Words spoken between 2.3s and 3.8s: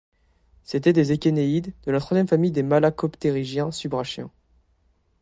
des malacoptérygiens